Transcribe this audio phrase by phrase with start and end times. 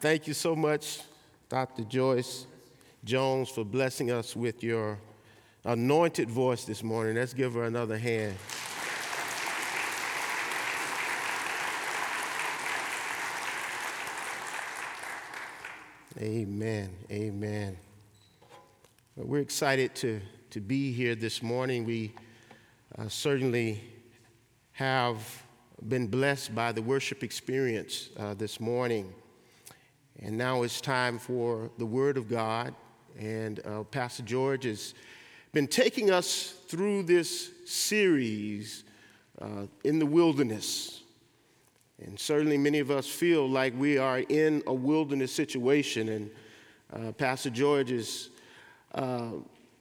[0.00, 1.00] Thank you so much,
[1.48, 1.82] Dr.
[1.82, 2.46] Joyce
[3.02, 4.96] Jones, for blessing us with your
[5.64, 7.16] anointed voice this morning.
[7.16, 8.36] Let's give her another hand.
[16.20, 16.90] Amen.
[17.10, 17.76] Amen.
[19.16, 20.20] We're excited to,
[20.50, 21.84] to be here this morning.
[21.84, 22.14] We
[22.96, 23.82] uh, certainly
[24.70, 25.42] have
[25.88, 29.12] been blessed by the worship experience uh, this morning.
[30.22, 32.74] And now it's time for the Word of God.
[33.18, 34.94] And uh, Pastor George has
[35.52, 38.84] been taking us through this series
[39.40, 41.02] uh, in the wilderness.
[42.04, 46.08] And certainly many of us feel like we are in a wilderness situation.
[46.08, 46.30] And
[46.92, 48.30] uh, Pastor George has
[48.94, 49.30] uh,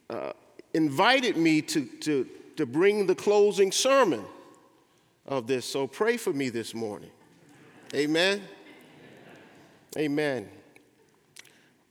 [0.09, 0.33] uh,
[0.73, 4.23] invited me to, to, to bring the closing sermon
[5.25, 5.65] of this.
[5.65, 7.11] So pray for me this morning.
[7.93, 8.41] Amen.
[9.97, 10.47] Amen.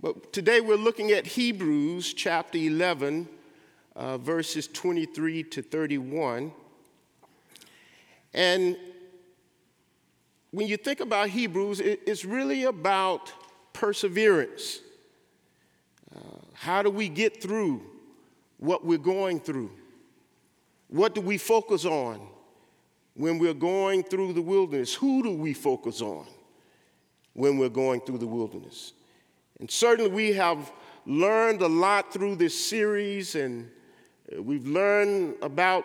[0.01, 3.29] But today we're looking at Hebrews chapter 11,
[3.97, 6.53] uh, verses 23 to 31.
[8.33, 8.77] And
[10.53, 13.33] when you think about Hebrews, it's really about
[13.73, 14.79] perseverance.
[16.15, 16.21] Uh,
[16.53, 17.83] how do we get through
[18.59, 19.73] what we're going through?
[20.87, 22.21] What do we focus on
[23.15, 24.95] when we're going through the wilderness?
[24.95, 26.27] Who do we focus on?
[27.37, 28.95] When we're going through the wilderness.
[29.61, 30.73] And certainly we have
[31.05, 33.71] learned a lot through this series, and
[34.35, 35.85] uh, we've learned about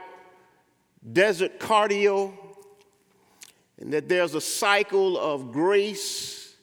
[1.11, 2.33] desert cardio,
[3.80, 6.55] and that there's a cycle of grace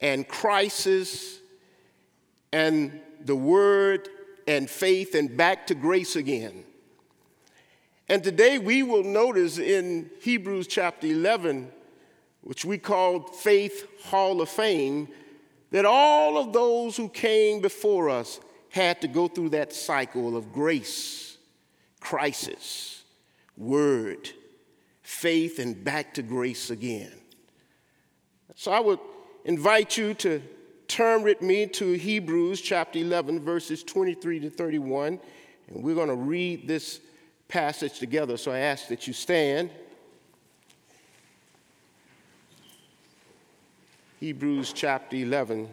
[0.00, 1.40] and crisis,
[2.50, 4.08] and the word
[4.48, 6.64] and faith, and back to grace again.
[8.08, 11.70] And today we will notice in Hebrews chapter 11
[12.44, 15.08] which we called Faith Hall of Fame,
[15.70, 20.52] that all of those who came before us had to go through that cycle of
[20.52, 21.38] grace,
[22.00, 23.02] crisis,
[23.56, 24.28] word,
[25.02, 27.12] faith, and back to grace again.
[28.56, 29.00] So I would
[29.44, 30.42] invite you to
[30.86, 35.18] turn with me to Hebrews chapter 11, verses 23 to 31,
[35.68, 37.00] and we're going to read this
[37.48, 38.36] passage together.
[38.36, 39.70] So I ask that you stand.
[44.24, 45.68] Hebrews chapter 11,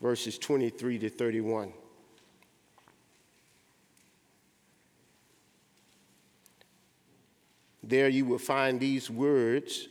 [0.00, 1.72] verses 23 to 31.
[7.82, 9.88] There you will find these words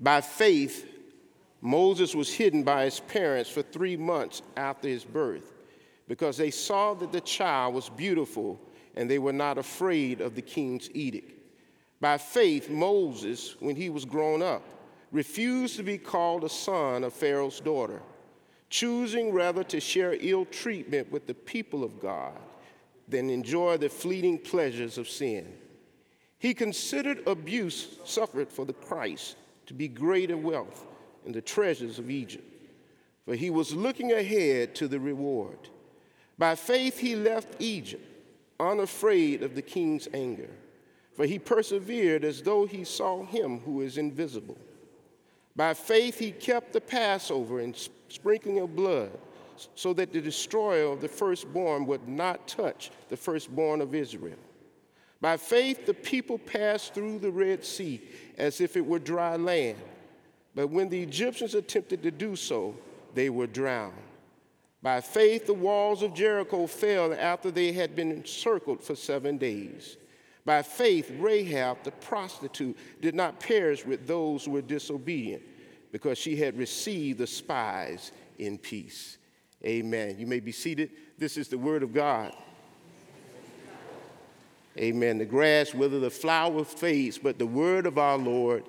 [0.00, 0.90] By faith,
[1.60, 5.52] Moses was hidden by his parents for three months after his birth
[6.08, 8.58] because they saw that the child was beautiful
[8.96, 11.30] and they were not afraid of the king's edict.
[12.00, 14.62] By faith, Moses, when he was grown up,
[15.14, 18.02] refused to be called a son of Pharaoh's daughter,
[18.68, 22.36] choosing rather to share ill treatment with the people of God
[23.06, 25.54] than enjoy the fleeting pleasures of sin.
[26.40, 29.36] He considered abuse suffered for the Christ
[29.66, 30.84] to be greater wealth
[31.24, 32.50] in the treasures of Egypt,
[33.24, 35.68] for he was looking ahead to the reward.
[36.38, 38.04] By faith, he left Egypt,
[38.58, 40.50] unafraid of the king's anger,
[41.14, 44.58] for he persevered as though he saw him who is invisible.
[45.56, 47.76] By faith, he kept the Passover and
[48.08, 49.12] sprinkling of blood,
[49.74, 54.38] so that the destroyer of the firstborn would not touch the firstborn of Israel.
[55.20, 58.00] By faith, the people passed through the Red Sea
[58.36, 59.78] as if it were dry land.
[60.54, 62.74] But when the Egyptians attempted to do so,
[63.14, 63.94] they were drowned.
[64.82, 69.96] By faith, the walls of Jericho fell after they had been encircled for seven days.
[70.44, 75.42] By faith, Rahab the prostitute did not perish with those who were disobedient
[75.90, 79.16] because she had received the spies in peace.
[79.64, 80.16] Amen.
[80.18, 80.90] You may be seated.
[81.16, 82.34] This is the word of God.
[84.76, 85.18] Amen.
[85.18, 88.64] The grass wither, the flower fades, but the word of our Lord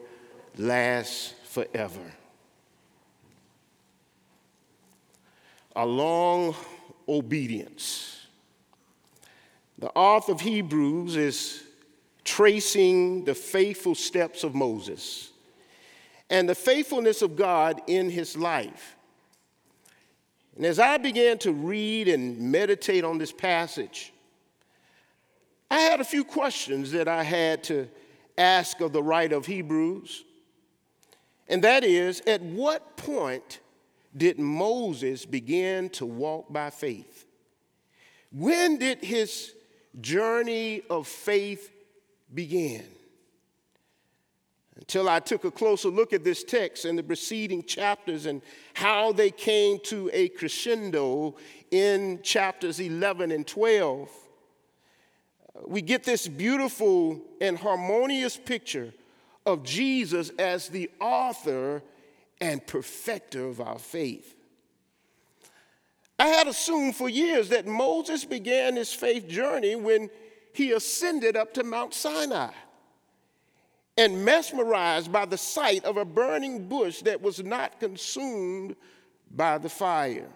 [0.58, 2.14] lasts forever.
[5.76, 6.56] A long
[7.10, 8.28] obedience.
[9.78, 11.65] The author of Hebrews is
[12.26, 15.32] tracing the faithful steps of Moses
[16.30, 18.96] and the faithfulness of God in his life.
[20.56, 24.12] And as I began to read and meditate on this passage,
[25.70, 27.88] I had a few questions that I had to
[28.38, 30.24] ask of the writer of Hebrews.
[31.48, 33.60] And that is, at what point
[34.18, 37.26] did Moses begin to walk by faith?
[38.32, 39.54] When did his
[40.02, 41.72] journey of faith
[42.36, 42.86] begin?
[44.78, 48.42] until I took a closer look at this text and the preceding chapters and
[48.74, 51.36] how they came to a crescendo
[51.72, 54.10] in chapters 11 and 12.
[55.66, 58.94] We get this beautiful and harmonious picture
[59.46, 61.82] of Jesus as the author
[62.42, 64.36] and perfecter of our faith.
[66.20, 70.10] I had assumed for years that Moses began his faith journey when
[70.56, 72.52] he ascended up to Mount Sinai
[73.98, 78.76] and mesmerized by the sight of a burning bush that was not consumed
[79.32, 80.30] by the fire.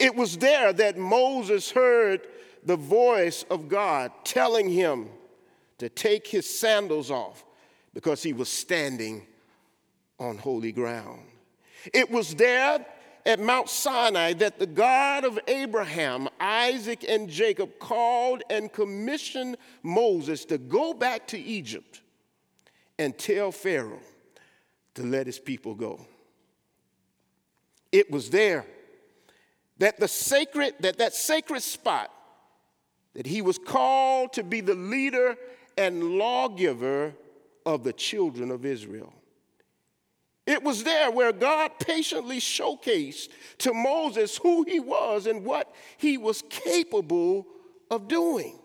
[0.00, 2.26] It was there that Moses heard
[2.64, 5.10] the voice of God telling him
[5.78, 7.44] to take his sandals off
[7.92, 9.26] because he was standing
[10.18, 11.20] on holy ground.
[11.92, 12.86] It was there
[13.26, 20.44] at Mount Sinai that the God of Abraham, Isaac, and Jacob called and commissioned Moses
[20.46, 22.02] to go back to Egypt
[22.98, 24.02] and tell Pharaoh
[24.94, 26.06] to let his people go.
[27.90, 28.66] It was there
[29.78, 32.10] that the sacred that that sacred spot
[33.14, 35.36] that he was called to be the leader
[35.78, 37.14] and lawgiver
[37.64, 39.12] of the children of Israel.
[40.46, 46.18] It was there where God patiently showcased to Moses who he was and what he
[46.18, 47.46] was capable
[47.90, 48.58] of doing.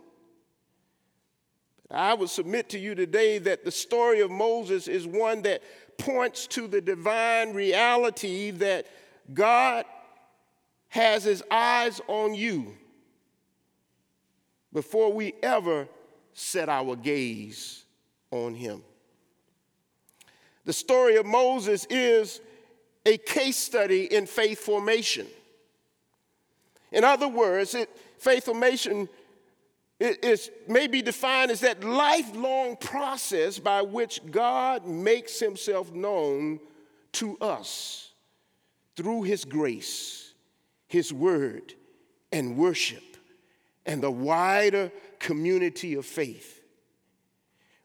[1.90, 5.64] I would submit to you today that the story of Moses is one that
[5.98, 8.86] points to the divine reality that
[9.34, 9.86] God
[10.90, 12.76] has his eyes on you
[14.74, 15.88] before we ever
[16.34, 17.86] set our gaze
[18.31, 18.84] on him.
[20.69, 22.42] The story of Moses is
[23.04, 25.25] a case study in faith formation.
[26.92, 27.89] In other words, it,
[28.19, 29.10] faith formation
[30.00, 36.60] is, may be defined as that lifelong process by which God makes himself known
[37.13, 38.12] to us
[38.95, 40.36] through his grace,
[40.86, 41.74] his word,
[42.31, 43.18] and worship,
[43.88, 46.58] and the wider community of faith,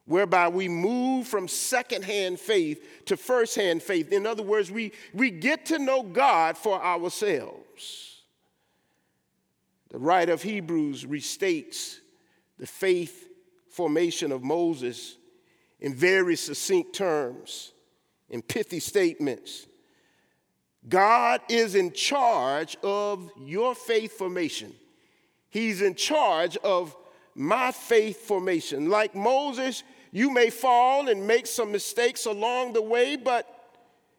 [0.07, 4.13] whereby we move from secondhand faith to firsthand faith.
[4.13, 8.23] In other words, we, we get to know God for ourselves.
[9.91, 11.99] The writer of Hebrews restates
[12.59, 13.29] the faith
[13.71, 15.17] formation of Moses
[15.81, 17.73] in very succinct terms,
[18.29, 19.67] in pithy statements.
[20.89, 24.73] God is in charge of your faith formation.
[25.49, 26.95] He's in charge of
[27.35, 28.91] my faith formation.
[28.91, 29.83] Like Moses,
[30.15, 33.49] you may fall and make some mistakes along the way, but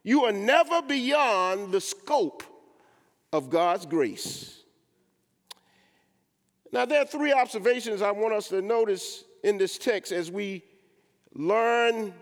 [0.04, 2.44] you are never beyond the scope
[3.32, 4.62] of God's grace.
[6.74, 10.66] Now, there are three observations I want us to notice in this text as we
[11.34, 12.14] learn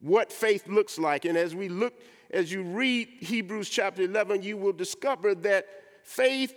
[0.00, 1.24] what faith looks like.
[1.24, 1.94] And as we look,
[2.30, 5.66] as you read Hebrews chapter 11, you will discover that
[6.04, 6.54] faith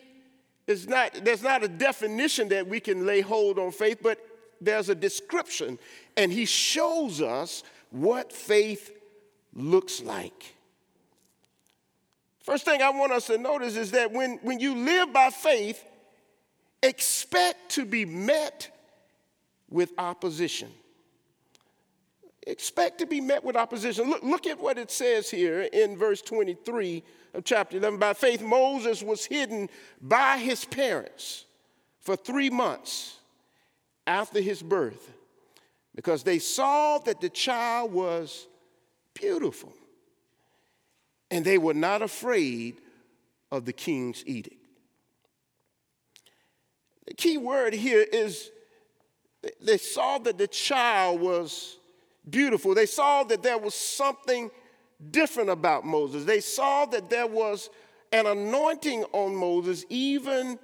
[0.67, 4.19] is not, there's not a definition that we can lay hold on faith, but
[4.61, 5.79] there's a description.
[6.15, 8.91] And he shows us what faith
[9.53, 10.55] looks like.
[12.41, 15.83] First thing I want us to notice is that when, when you live by faith,
[16.81, 18.69] expect to be met
[19.69, 20.69] with opposition.
[22.45, 24.09] Expect to be met with opposition.
[24.09, 27.99] Look, look at what it says here in verse 23 of chapter 11.
[27.99, 29.67] By faith, Moses was hidden
[30.01, 31.43] by his parents
[31.99, 33.16] for three months
[34.07, 35.13] after his birth
[35.93, 38.47] because they saw that the child was
[39.13, 39.73] beautiful
[41.29, 42.79] and they were not afraid
[43.51, 44.55] of the king's edict.
[47.07, 48.51] The key word here is
[49.61, 51.77] they saw that the child was
[52.29, 52.73] beautiful.
[52.73, 54.51] They saw that there was something
[55.11, 56.25] different about Moses.
[56.25, 57.69] They saw that there was
[58.11, 60.59] an anointing on Moses even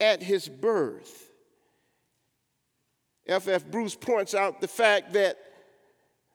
[0.00, 1.30] at his birth.
[3.26, 3.66] F.F.
[3.66, 5.38] Bruce points out the fact that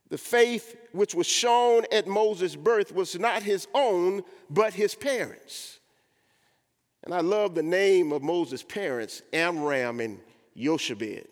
[0.10, 5.80] the faith which was shown at Moses' birth was not his own, but his parents'.
[7.04, 10.20] And I love the name of Moses' parents, Amram and
[10.58, 11.28] Jochebed.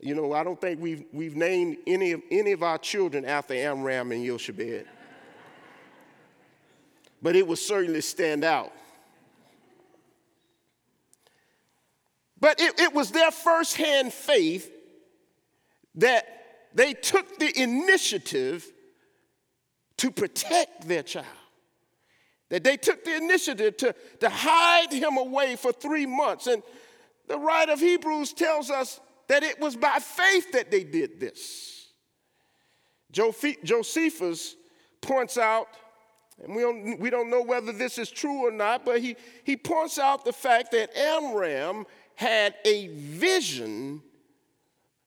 [0.00, 3.54] You know, I don't think we've, we've named any of, any of our children after
[3.54, 4.86] Amram and Jochebed.
[7.20, 8.72] but it would certainly stand out.
[12.40, 14.70] But it, it was their firsthand faith
[15.96, 16.24] that
[16.74, 18.66] they took the initiative
[19.96, 21.26] to protect their child.
[22.50, 26.46] That they took the initiative to, to hide him away for three months.
[26.46, 26.62] And
[27.26, 31.88] the writer of Hebrews tells us that it was by faith that they did this.
[33.10, 34.56] Josephus
[35.00, 35.68] points out,
[36.42, 39.56] and we don't, we don't know whether this is true or not, but he, he
[39.56, 41.84] points out the fact that Amram
[42.18, 44.02] had a vision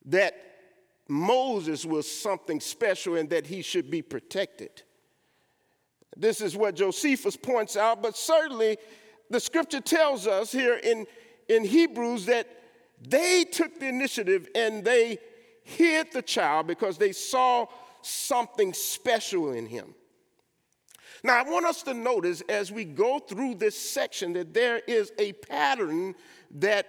[0.06, 0.34] that
[1.10, 4.84] Moses was something special and that he should be protected.
[6.16, 8.78] This is what Josephus points out, but certainly
[9.30, 11.06] the scripture tells us here in,
[11.50, 12.48] in Hebrews that
[13.06, 15.20] they took the initiative and they
[15.64, 17.66] hid the child because they saw
[18.02, 19.96] something special in him.
[21.26, 25.12] Now, I want us to notice as we go through this section that there is
[25.20, 26.16] a pattern
[26.56, 26.88] that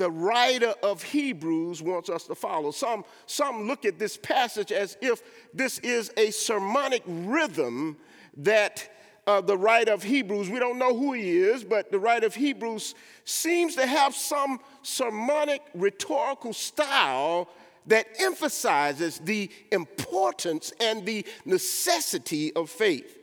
[0.00, 2.70] the writer of Hebrews wants us to follow.
[2.70, 5.20] Some, some look at this passage as if
[5.52, 7.98] this is a sermonic rhythm
[8.38, 8.90] that
[9.26, 12.34] uh, the writer of Hebrews, we don't know who he is, but the writer of
[12.34, 12.94] Hebrews
[13.26, 17.50] seems to have some sermonic rhetorical style
[17.86, 23.18] that emphasizes the importance and the necessity of faith.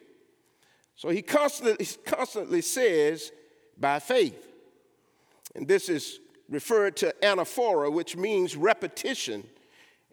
[0.95, 3.31] So he constantly, constantly says,
[3.79, 4.47] by faith.
[5.55, 6.19] And this is
[6.49, 9.43] referred to anaphora, which means repetition.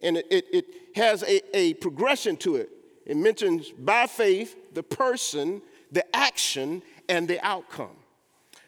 [0.02, 2.70] And it, it, it has a, a progression to it.
[3.06, 5.62] It mentions by faith, the person,
[5.92, 7.96] the action, and the outcome.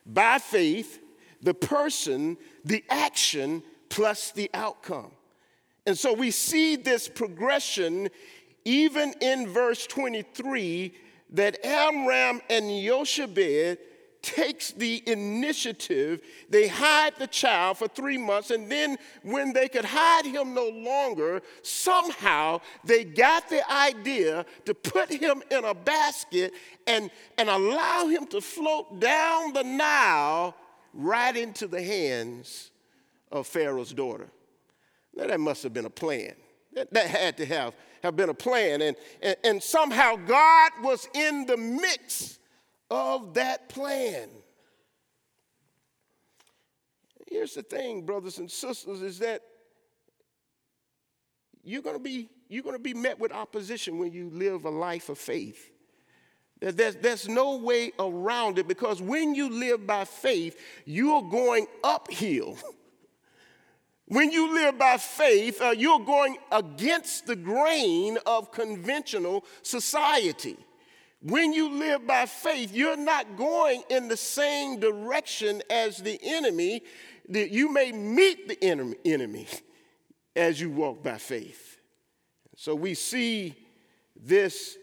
[0.04, 1.00] By faith,
[1.42, 5.10] the person, the action, plus the outcome.
[5.86, 8.10] And so we see this progression
[8.64, 10.92] even in verse 23
[11.30, 13.78] that Amram and Jochebed
[14.22, 16.22] takes the initiative.
[16.48, 20.68] They hide the child for three months, and then when they could hide him no
[20.68, 26.52] longer, somehow they got the idea to put him in a basket
[26.86, 30.54] and, and allow him to float down the Nile
[30.92, 32.70] right into the hands
[33.30, 34.28] of Pharaoh's daughter.
[35.14, 36.34] Now, that must have been a plan.
[36.72, 38.82] That, that had to have, have been a plan.
[38.82, 42.38] And, and, and somehow God was in the mix
[42.90, 44.28] of that plan.
[47.26, 49.42] Here's the thing, brothers and sisters, is that
[51.64, 54.70] you're going to be you're going to be met with opposition when you live a
[54.70, 55.70] life of faith.
[56.60, 62.56] There's, there's no way around it because when you live by faith, you're going uphill.
[64.06, 70.56] when you live by faith, uh, you're going against the grain of conventional society.
[71.22, 76.82] When you live by faith, you're not going in the same direction as the enemy.
[77.28, 79.48] That you may meet the enemy,
[80.36, 81.78] as you walk by faith.
[82.54, 83.56] So we see
[84.14, 84.76] this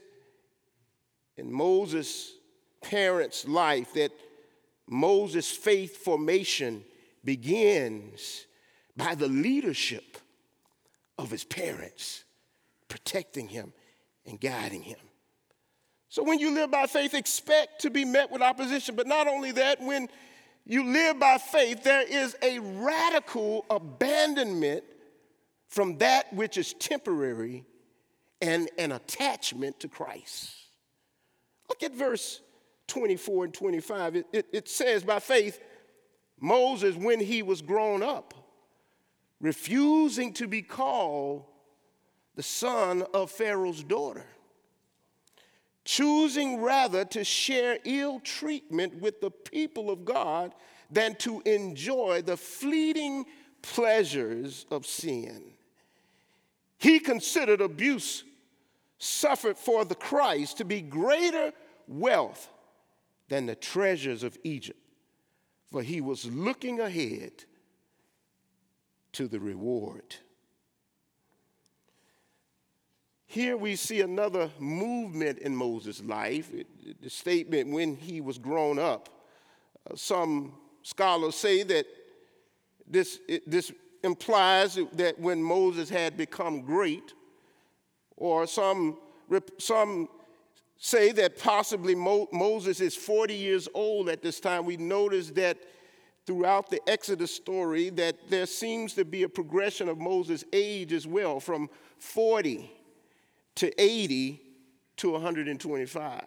[1.38, 2.34] in Moses'
[2.82, 4.12] parents' life that
[4.88, 6.84] Moses' faith formation
[7.24, 8.46] begins
[8.98, 10.18] by the leadership
[11.18, 12.25] of his parents
[12.90, 13.74] protecting him
[14.25, 15.00] and guiding him.
[16.13, 18.96] So when you live by faith, expect to be met with opposition.
[18.96, 20.10] But not only that, when
[20.63, 24.84] you live by faith, there is a radical abandonment
[25.70, 27.65] from that which is temporary
[28.43, 30.53] and an attachment to Christ.
[31.67, 32.41] Look at verse
[32.86, 34.15] 24 and 25.
[34.15, 35.60] It, it, it says, by faith,
[36.39, 38.36] Moses, when he was grown up,
[39.41, 41.46] refusing to be called
[42.36, 44.27] the son of Pharaoh's daughter
[45.86, 50.54] choosing rather to share ill treatment with the people of God
[50.90, 53.25] than to enjoy the fleeting
[53.62, 55.44] pleasures of sin.
[56.78, 58.24] He considered abuse
[58.98, 61.52] suffered for the Christ to be greater
[61.88, 62.50] wealth
[63.28, 64.80] than the treasures of Egypt,
[65.72, 67.32] for he was looking ahead
[69.13, 70.16] to the reward.
[73.34, 76.52] Here we see another movement in Moses' life,
[77.02, 79.10] the statement when he was grown up.
[79.90, 81.88] Uh, some scholars say that
[82.88, 83.72] this, this
[84.04, 87.16] implies that when Moses had become great,
[88.18, 89.00] or some,
[89.58, 90.10] some
[90.78, 94.63] say that possibly Mo, Moses is 40 years old at this time.
[94.63, 95.58] We notice that
[96.28, 101.08] throughout the Exodus story that there seems to be a progression of Moses' age as
[101.08, 102.70] well, from 40
[103.55, 104.41] to 80
[104.98, 106.22] to 125.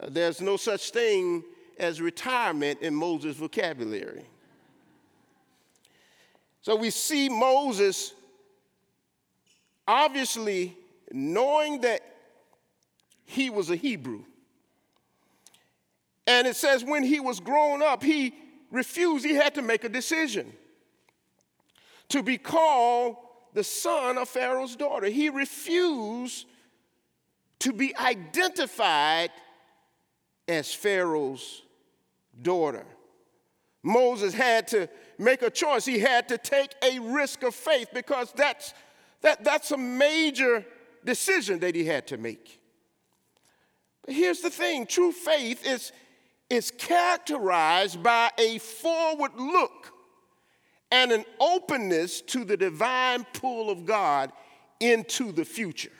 [0.00, 1.42] Uh, there's no such thing
[1.78, 4.24] as retirement in Moses' vocabulary.
[6.62, 8.14] So we see Moses
[9.86, 10.76] obviously
[11.12, 12.00] knowing that
[13.26, 14.24] he was a Hebrew.
[16.26, 18.34] And it says when he was grown up, he
[18.70, 20.52] refused, he had to make a decision.
[22.08, 23.16] to be called
[23.54, 25.06] the son of Pharaoh's daughter.
[25.06, 26.46] He refused
[27.60, 29.30] to be identified
[30.46, 31.62] as Pharaoh's
[32.42, 32.84] daughter.
[33.82, 35.84] Moses had to make a choice.
[35.84, 38.74] He had to take a risk of faith because that's,
[39.22, 40.66] that, that's a major
[41.04, 42.60] decision that he had to make.
[44.04, 45.92] But here's the thing true faith is,
[46.50, 49.93] is characterized by a forward look
[50.94, 54.30] and an openness to the divine pull of God
[54.78, 55.90] into the future.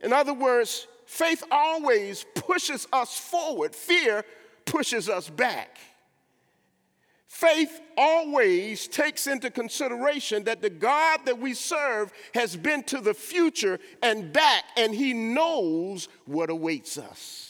[0.00, 4.24] In other words, faith always pushes us forward, fear
[4.64, 5.78] pushes us back.
[7.28, 13.14] Faith always takes into consideration that the God that we serve has been to the
[13.14, 17.47] future and back, and he knows what awaits us.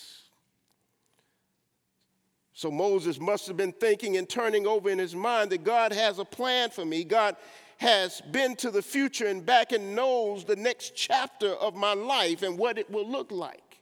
[2.59, 6.19] So Moses must have been thinking and turning over in his mind that God has
[6.19, 7.05] a plan for me.
[7.05, 7.37] God
[7.77, 12.43] has been to the future and back and knows the next chapter of my life
[12.43, 13.79] and what it will look like.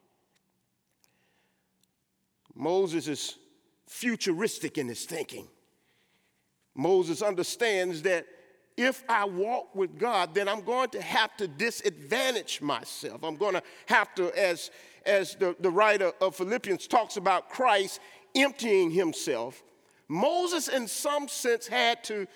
[2.55, 3.37] Moses is
[3.87, 5.49] futuristic in his thinking.
[6.75, 8.27] Moses understands that
[8.77, 13.25] if I walk with God, then I'm going to have to disadvantage myself.
[13.25, 14.71] I'm going to have to, as,
[15.07, 18.01] as the, the writer of Philippians talks about Christ
[18.37, 19.63] emptying himself,
[20.09, 22.27] Moses, in some sense, had to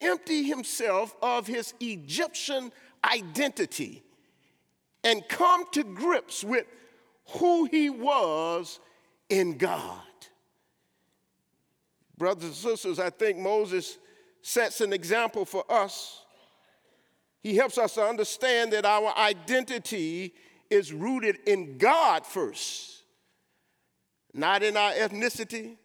[0.00, 2.72] empty himself of his Egyptian
[3.04, 4.02] identity
[5.02, 6.66] and come to grips with
[7.38, 8.80] who he was
[9.28, 10.00] in God.
[12.16, 13.98] Brothers and sisters, I think Moses
[14.40, 16.22] sets an example for us.
[17.42, 20.34] He helps us to understand that our identity
[20.70, 22.93] is rooted in God first,
[24.34, 25.76] not in our ethnicity,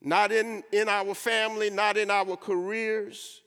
[0.00, 3.42] not in, in our family, not in our careers,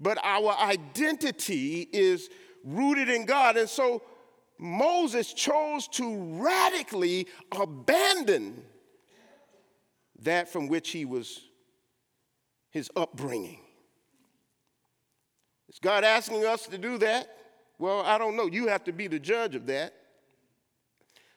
[0.00, 2.30] but our identity is
[2.64, 3.56] rooted in God.
[3.56, 4.02] And so
[4.58, 8.62] Moses chose to radically abandon
[10.20, 11.40] that from which he was,
[12.70, 13.58] his upbringing.
[15.68, 17.28] Is God asking us to do that?
[17.78, 18.46] Well, I don't know.
[18.46, 19.94] You have to be the judge of that.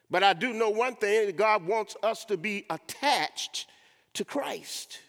[0.09, 3.67] But I do know one thing God wants us to be attached
[4.13, 4.99] to Christ.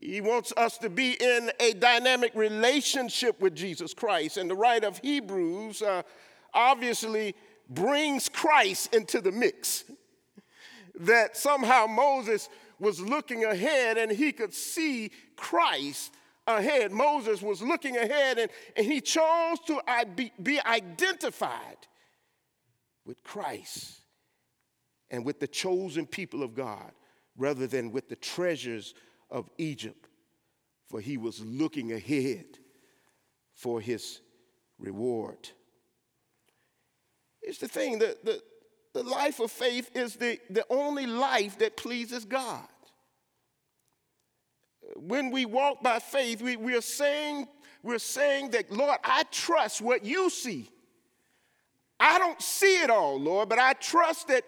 [0.00, 4.36] He wants us to be in a dynamic relationship with Jesus Christ.
[4.36, 6.02] And the writer of Hebrews uh,
[6.54, 7.34] obviously
[7.68, 9.84] brings Christ into the mix
[11.00, 16.12] that somehow Moses was looking ahead and he could see Christ
[16.46, 16.92] ahead.
[16.92, 19.80] Moses was looking ahead and, and he chose to
[20.14, 21.76] be, be identified
[23.08, 24.02] with Christ
[25.10, 26.92] and with the chosen people of God
[27.36, 28.94] rather than with the treasures
[29.30, 30.08] of Egypt,
[30.88, 32.44] for he was looking ahead
[33.54, 34.20] for his
[34.78, 35.48] reward.
[37.40, 38.42] It's the thing that the,
[38.92, 42.68] the life of faith is the, the only life that pleases God.
[44.96, 47.48] When we walk by faith, we, we are saying,
[47.82, 50.68] we're saying that, Lord, I trust what you see.
[52.00, 54.44] I don't see it all, Lord, but I trust that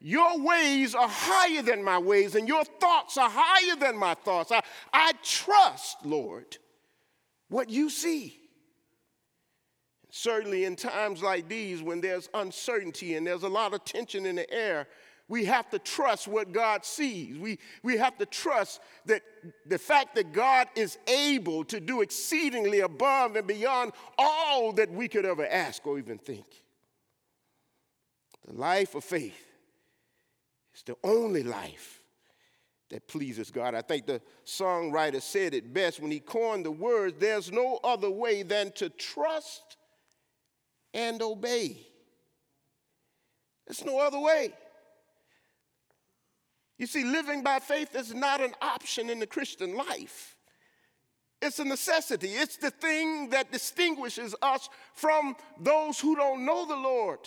[0.00, 4.52] your ways are higher than my ways and your thoughts are higher than my thoughts.
[4.52, 6.58] I, I trust, Lord,
[7.48, 8.38] what you see.
[10.10, 14.36] Certainly, in times like these, when there's uncertainty and there's a lot of tension in
[14.36, 14.86] the air,
[15.28, 17.36] we have to trust what God sees.
[17.36, 19.22] We, we have to trust that
[19.66, 25.08] the fact that God is able to do exceedingly above and beyond all that we
[25.08, 26.46] could ever ask or even think.
[28.56, 29.38] Life of faith
[30.74, 32.00] is the only life
[32.88, 33.74] that pleases God.
[33.74, 38.10] I think the songwriter said it best when he coined the words there's no other
[38.10, 39.76] way than to trust
[40.94, 41.86] and obey.
[43.66, 44.54] There's no other way.
[46.78, 50.34] You see, living by faith is not an option in the Christian life.
[51.42, 52.28] It's a necessity.
[52.28, 57.18] It's the thing that distinguishes us from those who don't know the Lord.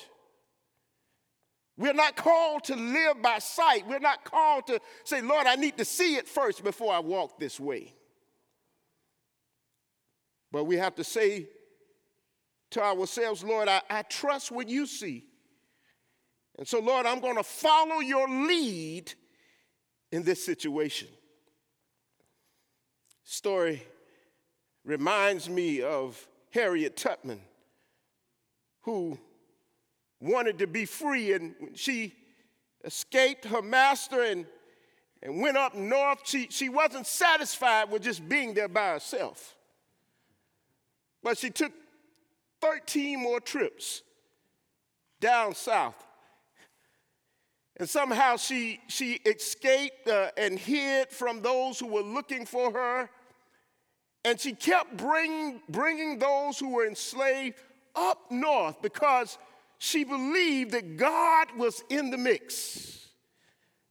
[1.80, 3.88] We're not called to live by sight.
[3.88, 7.40] We're not called to say, Lord, I need to see it first before I walk
[7.40, 7.94] this way.
[10.52, 11.48] But we have to say
[12.72, 15.26] to ourselves, Lord, I, I trust what you see.
[16.58, 19.14] And so, Lord, I'm going to follow your lead
[20.12, 21.08] in this situation.
[23.24, 23.88] Story
[24.84, 27.40] reminds me of Harriet Tubman,
[28.82, 29.18] who
[30.20, 32.14] wanted to be free and she
[32.84, 34.46] escaped her master and,
[35.22, 36.20] and went up north.
[36.24, 39.56] She, she wasn't satisfied with just being there by herself.
[41.24, 41.72] But she took
[42.62, 44.02] 13 more trips
[45.20, 45.96] down south.
[47.78, 53.10] And somehow she, she escaped uh, and hid from those who were looking for her.
[54.26, 57.58] And she kept bring, bringing those who were enslaved
[57.96, 59.38] up north because
[59.80, 63.08] she believed that God was in the mix.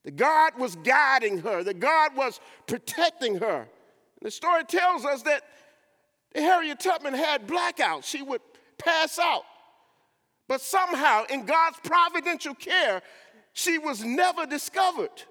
[0.05, 3.61] That God was guiding her, that God was protecting her.
[3.61, 3.68] And
[4.22, 5.42] the story tells us that
[6.35, 8.05] Harriet Tubman had blackouts.
[8.05, 8.42] She would
[8.79, 9.42] pass out.
[10.46, 13.03] But somehow, in God's providential care,
[13.53, 15.22] she was never discovered.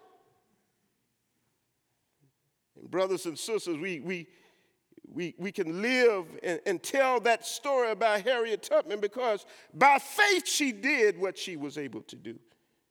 [2.80, 4.28] And brothers and sisters, we, we,
[5.18, 10.48] we, we can live and, and tell that story about Harriet Tubman because by faith
[10.48, 12.38] she did what she was able to do.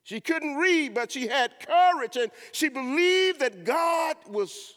[0.03, 4.75] She couldn't read, but she had courage and she believed that God was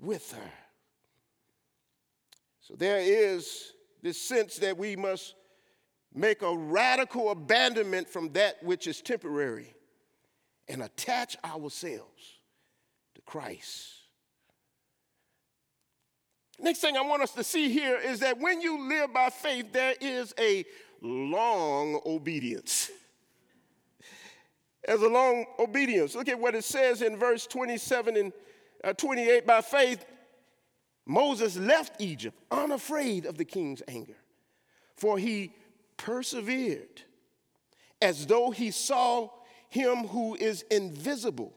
[0.00, 0.52] with her.
[2.62, 5.36] So there is this sense that we must
[6.12, 9.72] make a radical abandonment from that which is temporary
[10.66, 12.40] and attach ourselves
[13.14, 14.01] to Christ.
[16.62, 19.72] Next thing I want us to see here is that when you live by faith,
[19.72, 20.64] there is a
[21.02, 22.88] long obedience.
[24.86, 26.14] As a long obedience.
[26.14, 28.32] Look at what it says in verse 27 and
[28.84, 29.44] uh, 28.
[29.44, 30.04] By faith,
[31.04, 34.16] Moses left Egypt unafraid of the king's anger,
[34.96, 35.52] for he
[35.96, 37.02] persevered
[38.00, 39.30] as though he saw
[39.68, 41.54] him who is invisible.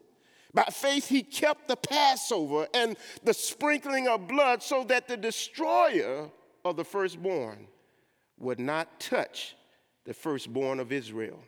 [0.55, 6.29] By faith, he kept the Passover and the sprinkling of blood so that the destroyer
[6.63, 7.67] of the firstborn
[8.39, 9.57] would not touch
[10.05, 11.39] the firstborn of Israel.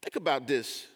[0.00, 0.86] Think about this.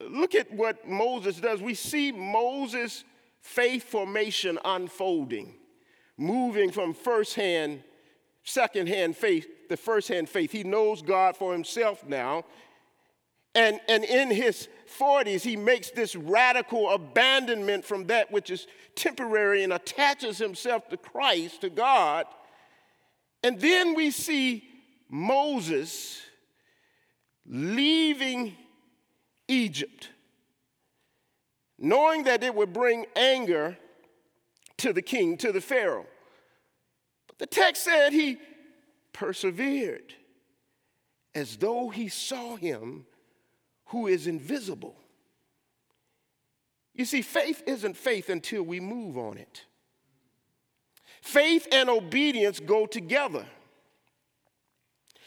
[0.00, 1.62] Look at what Moses does.
[1.62, 3.04] We see Moses'
[3.40, 5.54] faith formation unfolding,
[6.18, 7.84] moving from firsthand,
[8.44, 10.52] secondhand faith to firsthand faith.
[10.52, 12.44] He knows God for himself now.
[13.54, 19.64] And, and in his 40s, he makes this radical abandonment from that which is temporary
[19.64, 22.26] and attaches himself to Christ, to God.
[23.42, 24.64] And then we see
[25.08, 26.20] Moses
[27.46, 28.56] leaving
[29.48, 30.08] Egypt,
[31.78, 33.76] knowing that it would bring anger
[34.78, 36.06] to the king, to the Pharaoh.
[37.26, 38.38] But the text said he
[39.12, 40.14] persevered
[41.34, 43.06] as though he saw him
[43.90, 44.94] who is invisible.
[46.94, 49.64] You see, faith isn't faith until we move on it.
[51.22, 53.44] Faith and obedience go together.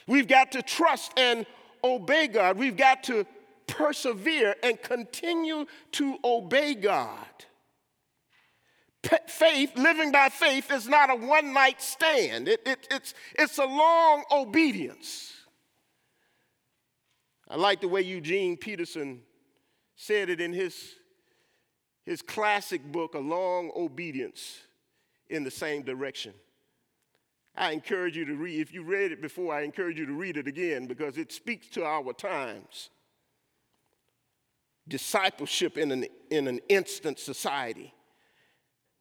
[0.07, 1.45] We've got to trust and
[1.83, 2.57] obey God.
[2.57, 3.25] We've got to
[3.67, 7.17] persevere and continue to obey God.
[9.27, 13.65] faith, living by faith, is not a one night stand, it, it, it's, it's a
[13.65, 15.33] long obedience.
[17.53, 19.21] I like the way Eugene Peterson
[19.95, 20.95] said it in his,
[22.03, 24.57] his classic book, A Long Obedience
[25.29, 26.33] in the Same Direction.
[27.55, 30.35] I encourage you to read, if you read it before, I encourage you to read
[30.37, 32.89] it again because it speaks to our times.
[34.87, 37.93] Discipleship in an, in an instant society.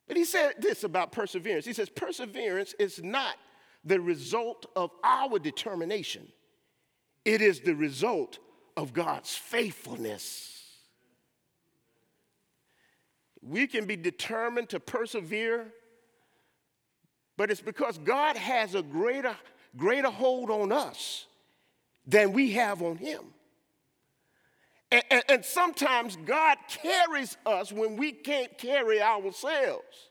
[0.07, 1.65] But he said this about perseverance.
[1.65, 3.37] He says, Perseverance is not
[3.83, 6.29] the result of our determination,
[7.25, 8.39] it is the result
[8.77, 10.49] of God's faithfulness.
[13.43, 15.67] We can be determined to persevere,
[17.37, 19.37] but it's because God has a greater,
[19.77, 21.27] greater hold on us
[22.07, 23.23] than we have on Him.
[24.91, 30.11] And, and, and sometimes God carries us when we can't carry ourselves.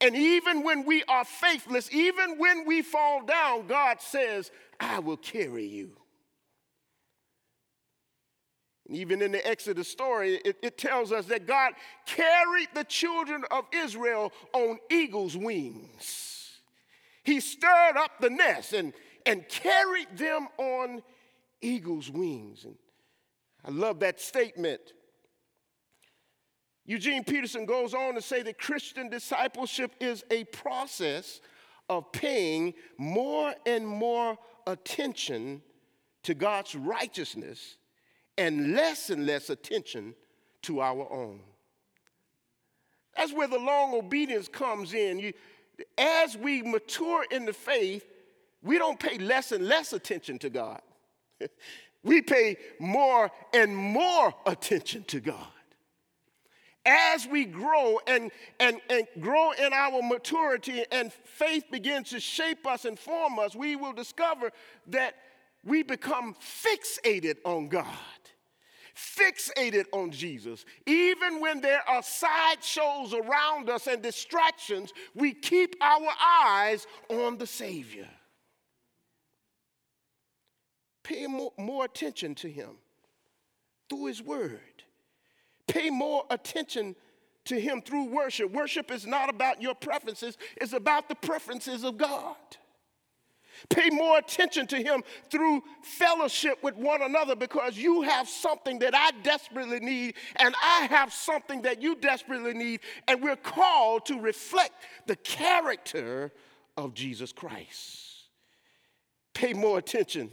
[0.00, 4.50] And even when we are faithless, even when we fall down, God says,
[4.80, 5.92] I will carry you.
[8.88, 11.74] And even in the Exodus story, it, it, tells us that God
[12.06, 16.58] carried the children of Israel on eagle's wings.
[17.22, 18.92] He stirred up the nest and,
[19.26, 21.02] and carried them on
[21.60, 22.64] eagle's wings.
[22.64, 22.76] And
[23.64, 24.80] I love that statement
[26.90, 31.40] Eugene Peterson goes on to say that Christian discipleship is a process
[31.88, 35.62] of paying more and more attention
[36.22, 37.76] to God's righteousness
[38.36, 40.14] and less and less attention
[40.62, 41.40] to our own.
[43.16, 45.18] That's where the long obedience comes in.
[45.18, 45.32] You,
[45.98, 48.04] as we mature in the faith,
[48.62, 50.80] we don't pay less and less attention to God.
[52.02, 55.46] we pay more and more attention to God.
[56.92, 62.66] As we grow and, and, and grow in our maturity and faith begins to shape
[62.66, 64.50] us and form us, we will discover
[64.88, 65.14] that
[65.64, 67.86] we become fixated on God,
[68.96, 70.64] fixated on Jesus.
[70.84, 77.46] Even when there are sideshows around us and distractions, we keep our eyes on the
[77.46, 78.08] Savior.
[81.04, 82.70] Pay more, more attention to Him
[83.88, 84.58] through His Word.
[85.70, 86.96] Pay more attention
[87.44, 88.50] to Him through worship.
[88.50, 92.36] Worship is not about your preferences, it's about the preferences of God.
[93.68, 98.96] Pay more attention to Him through fellowship with one another because you have something that
[98.96, 104.20] I desperately need, and I have something that you desperately need, and we're called to
[104.20, 104.72] reflect
[105.06, 106.32] the character
[106.76, 108.24] of Jesus Christ.
[109.34, 110.32] Pay more attention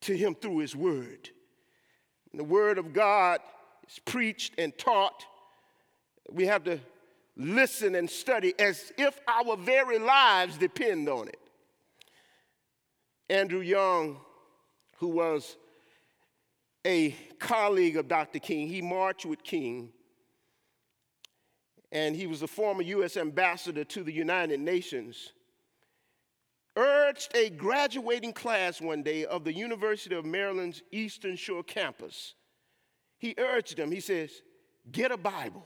[0.00, 1.30] to him through his word.
[2.32, 3.38] And the word of God
[3.88, 5.24] is preached and taught.
[6.30, 6.80] We have to
[7.36, 11.38] listen and study as if our very lives depend on it.
[13.28, 14.18] Andrew Young,
[14.98, 15.56] who was
[16.86, 18.38] a colleague of Dr.
[18.38, 19.90] King, he marched with King,
[21.90, 23.16] and he was a former U.S.
[23.16, 25.32] ambassador to the United Nations
[26.76, 32.34] urged a graduating class one day of the University of Maryland's Eastern Shore campus.
[33.24, 34.42] He urged them, he says,
[34.92, 35.64] get a Bible,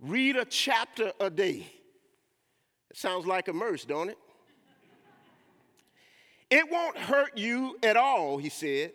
[0.00, 1.66] read a chapter a day.
[2.90, 4.16] It sounds like a immerse, don't it?
[6.48, 8.92] It won't hurt you at all, he said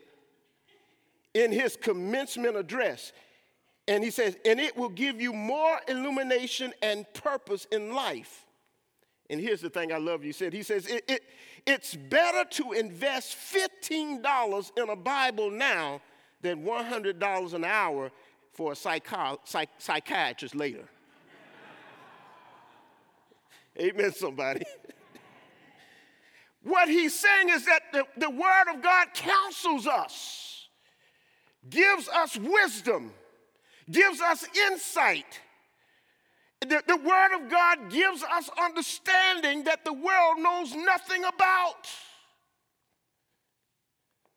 [1.36, 3.14] in his commencement address.
[3.88, 8.48] And he says, and it will give you more illumination and purpose in life.
[9.30, 10.52] And here's the thing I love you said.
[10.52, 11.22] He says, it, it,
[11.68, 16.02] it's better to invest $15 in a Bible now
[16.42, 18.12] than $100 an hour
[18.54, 20.86] for a psycho- psych- psychiatrist later.
[23.80, 24.64] Amen, somebody.
[26.64, 30.68] what he's saying is that the, the Word of God counsels us,
[31.70, 33.12] gives us wisdom,
[33.90, 35.40] gives us insight
[36.62, 41.88] the, the Word of God gives us understanding that the world knows nothing about.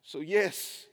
[0.03, 0.87] So, yes,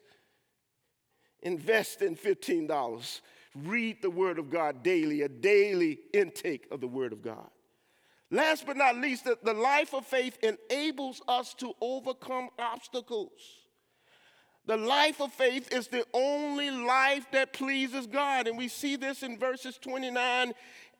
[1.42, 3.22] invest in $15.
[3.56, 7.50] Read the Word of God daily, a daily intake of the Word of God.
[8.30, 13.32] Last but not least, the, life of faith enables us to overcome obstacles.
[14.68, 18.48] The life of faith is the only life that pleases God.
[18.48, 20.54] And we see this in verses 29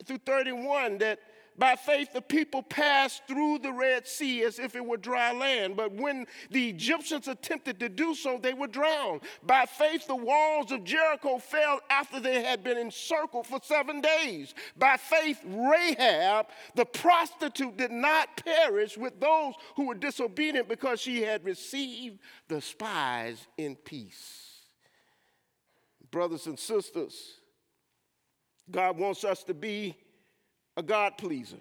[0.04, 1.20] through 31 that
[1.58, 5.76] by faith, the people passed through the Red Sea as if it were dry land.
[5.76, 9.20] But when the Egyptians attempted to do so, they were drowned.
[9.42, 14.54] By faith, the walls of Jericho fell after they had been encircled for seven days.
[14.78, 21.22] By faith, Rahab, the prostitute, did not perish with those who were disobedient because she
[21.22, 24.62] had received the spies in peace.
[26.10, 27.40] Brothers and sisters,
[28.70, 29.96] God wants us to be
[30.76, 31.56] a God pleaser.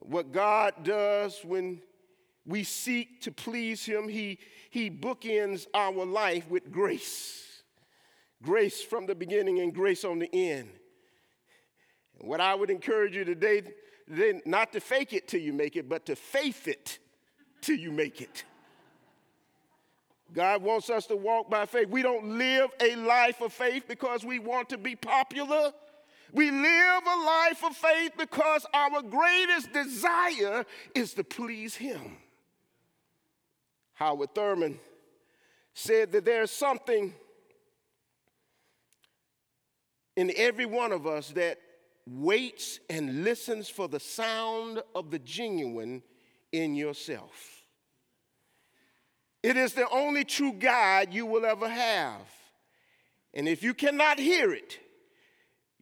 [0.00, 1.80] What God does when
[2.46, 4.38] we seek to please Him, He,
[4.70, 7.62] he bookends our life with grace.
[8.42, 10.68] Grace from the beginning and grace on the end.
[12.20, 13.62] what I would encourage you today,
[14.06, 16.98] today, not to fake it till you make it, but to faith it
[17.62, 18.44] till you make it.
[20.32, 21.88] God wants us to walk by faith.
[21.88, 25.72] We don't live a life of faith because we want to be popular.
[26.32, 32.16] We live a life of faith because our greatest desire is to please Him.
[33.94, 34.78] Howard Thurman
[35.72, 37.14] said that there's something
[40.16, 41.58] in every one of us that
[42.06, 46.02] waits and listens for the sound of the genuine
[46.52, 47.64] in yourself.
[49.42, 52.22] It is the only true guide you will ever have.
[53.34, 54.78] And if you cannot hear it,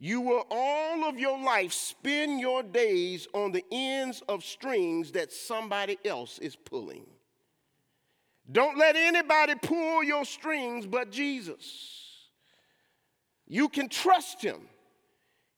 [0.05, 5.33] you will all of your life spend your days on the ends of strings that
[5.33, 7.07] somebody else is pulling.
[8.51, 12.19] Don't let anybody pull your strings but Jesus.
[13.47, 14.62] You can trust him.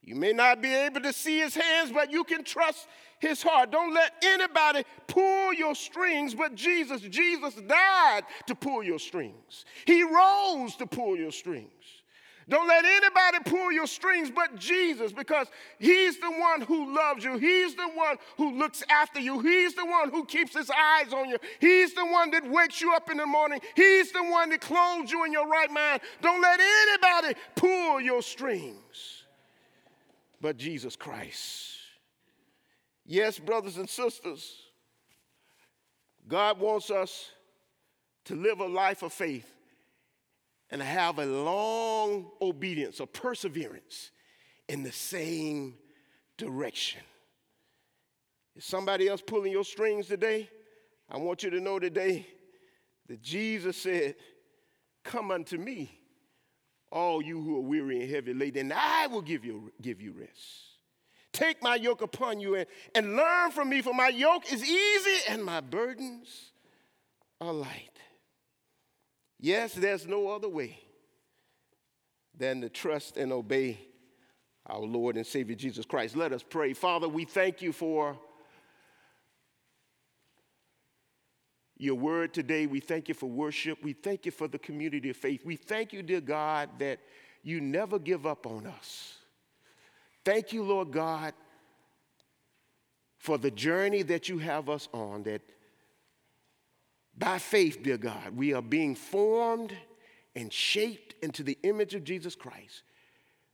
[0.03, 2.87] You may not be able to see his hands, but you can trust
[3.21, 3.73] his heart.
[3.73, 7.01] Don't let anybody pull your strings but Jesus.
[7.01, 11.94] Jesus died to pull your strings, he rose to pull your strings.
[12.49, 15.47] Don't let anybody pull your strings but Jesus because
[15.79, 17.39] He's the one who loves you.
[17.39, 19.41] He's the one who looks after you.
[19.41, 21.39] He's the one who keeps His eyes on you.
[21.61, 23.61] He's the one that wakes you up in the morning.
[23.75, 26.03] He's the one that clothes you in your right mind.
[26.21, 29.25] Don't let anybody pull your strings
[30.41, 31.79] but Jesus Christ.
[33.07, 34.55] Yes, brothers and sisters,
[36.29, 37.31] God wants us
[38.27, 39.54] to live a life of faith
[40.75, 44.11] and have a long obedience or perseverance
[44.69, 45.77] in the same
[46.37, 47.01] direction.
[48.57, 50.51] Is somebody else pulling your strings today?
[51.09, 52.27] I want you to know today
[53.07, 54.17] that Jesus said,
[55.05, 55.97] Come unto me,
[56.91, 60.11] all you who are weary and heavy laden, and I will give you, give you
[60.19, 60.33] rest.
[61.33, 65.21] Take my yoke upon you and, and learn from me, for my yoke is easy
[65.29, 66.51] and my burdens
[67.41, 67.95] are light.
[69.41, 70.79] Yes, there's no other way
[72.37, 73.79] than to trust and obey
[74.67, 76.17] our Lord and Savior Jesus Christ.
[76.17, 76.73] Let us pray.
[76.73, 78.19] Father, we thank you for
[81.77, 82.67] your word today.
[82.67, 83.83] We thank you for worship.
[83.83, 85.45] We thank you for the community of faith.
[85.45, 87.01] We thank you, dear God, that
[87.43, 89.19] you never give up on us.
[90.25, 91.35] Thank you, Lord God,
[93.19, 95.43] for the journey that you have us on, that
[97.17, 99.73] by faith, dear God, we are being formed
[100.35, 102.83] and shaped into the image of Jesus Christ.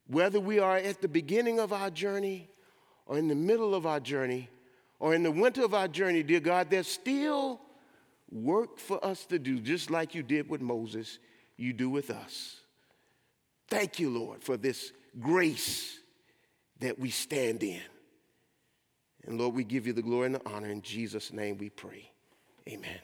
[0.06, 2.48] Whether we are at the beginning of our journey
[3.06, 4.48] or in the middle of our journey
[4.98, 7.60] or in the winter of our journey, dear God, there's still
[8.30, 11.18] work for us to do, just like you did with Moses,
[11.56, 12.56] you do with us.
[13.68, 15.98] Thank you, Lord, for this grace
[16.80, 17.82] that we stand in.
[19.26, 20.68] And Lord, we give you the glory and the honor.
[20.68, 22.10] In Jesus' name we pray.
[22.68, 22.98] Amen.